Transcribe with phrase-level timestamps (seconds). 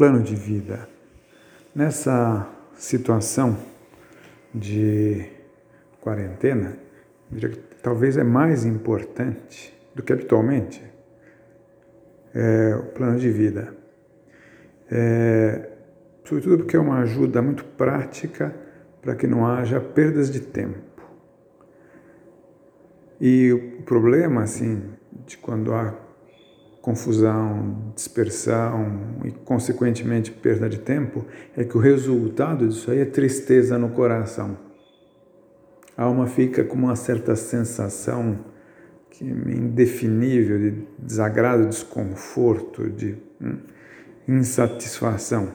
[0.00, 0.88] plano de vida.
[1.74, 3.58] Nessa situação
[4.54, 5.26] de
[6.00, 6.74] quarentena,
[7.82, 10.82] talvez é mais importante do que habitualmente
[12.32, 13.74] é, o plano de vida.
[14.90, 15.68] É,
[16.24, 18.56] sobretudo porque é uma ajuda muito prática
[19.02, 20.78] para que não haja perdas de tempo.
[23.20, 24.82] E o problema, assim,
[25.26, 25.94] de quando há
[26.80, 33.78] confusão, dispersão e, consequentemente, perda de tempo, é que o resultado disso aí é tristeza
[33.78, 34.56] no coração.
[35.96, 38.38] A alma fica com uma certa sensação
[39.10, 43.58] que é indefinível de desagrado, desconforto, de hum,
[44.26, 45.52] insatisfação.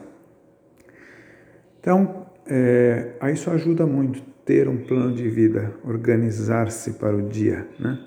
[1.80, 7.98] Então, é, isso ajuda muito ter um plano de vida, organizar-se para o dia, né?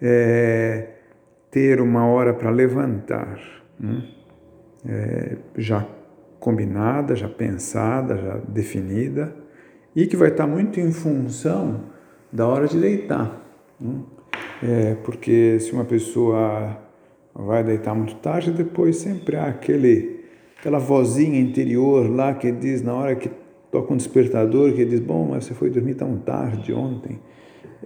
[0.00, 0.95] É,
[1.56, 3.40] ter uma hora para levantar,
[3.80, 4.04] né?
[4.86, 5.88] é, já
[6.38, 9.34] combinada, já pensada, já definida,
[9.94, 11.84] e que vai estar muito em função
[12.30, 13.42] da hora de deitar.
[13.80, 14.00] Né?
[14.62, 16.76] É, porque se uma pessoa
[17.34, 20.26] vai deitar muito tarde, depois sempre há aquele,
[20.58, 23.30] aquela vozinha interior lá que diz na hora que
[23.72, 27.18] toca um despertador que diz, bom, mas você foi dormir tão tarde ontem.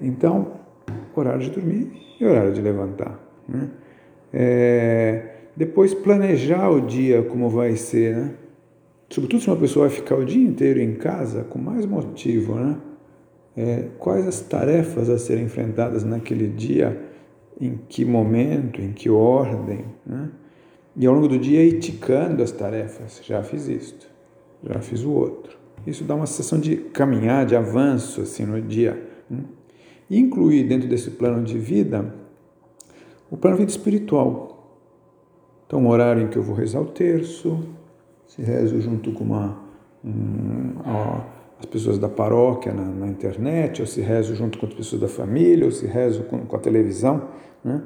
[0.03, 0.55] Então,
[1.15, 3.30] horário de dormir e horário de levantar.
[3.51, 3.69] Né?
[4.33, 8.35] É, depois planejar o dia como vai ser, né?
[9.09, 12.77] Sobretudo se uma pessoa vai ficar o dia inteiro em casa, com mais motivo, né?
[13.57, 16.99] É, quais as tarefas a serem enfrentadas naquele dia,
[17.61, 20.31] em que momento, em que ordem, né?
[20.97, 23.21] E ao longo do dia ir ticando as tarefas.
[23.25, 24.07] Já fiz isto,
[24.63, 25.59] já fiz o outro.
[25.87, 29.01] Isso dá uma sensação de caminhar, de avanço assim no dia.
[29.29, 29.41] Né?
[30.09, 32.15] E incluir dentro desse plano de vida
[33.31, 34.51] o plano de vida espiritual.
[35.67, 37.61] Então, um horário em que eu vou rezar o terço,
[38.27, 39.59] se rezo junto com uma,
[40.05, 41.21] um, ó,
[41.61, 45.09] as pessoas da paróquia na, na, internet, ou se rezo junto com as pessoas da
[45.09, 47.23] família, ou se rezo com, com a televisão.
[47.65, 47.83] Né?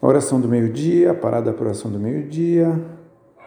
[0.00, 2.80] A oração do meio-dia, a parada para a oração do meio-dia,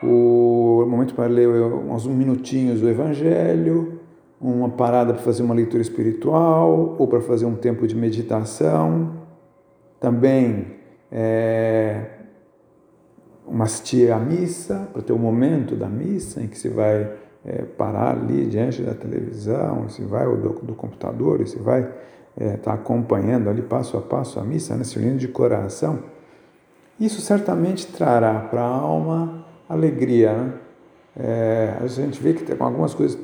[0.04, 4.00] o momento para ler uns minutinhos do Evangelho,
[4.40, 9.27] uma parada para fazer uma leitura espiritual ou para fazer um tempo de meditação.
[10.00, 10.78] Também
[11.12, 12.06] é,
[13.46, 17.12] uma assistir à missa, para ter o um momento da missa em que se vai
[17.46, 21.96] é, parar ali diante da televisão, se vai ou do, do computador, se vai estar
[22.38, 26.00] é, tá acompanhando ali passo a passo a missa, né, se unindo de coração.
[27.00, 30.34] Isso certamente trará para a alma alegria.
[30.34, 30.54] Né?
[31.20, 33.18] É, a gente vê que algumas coisas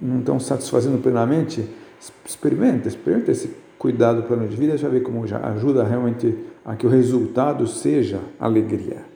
[0.00, 1.68] não estão satisfazendo plenamente.
[2.24, 6.74] Experimenta, experimenta esse cuidado do plano de vida, já vê como já ajuda realmente a
[6.76, 9.15] que o resultado seja alegria.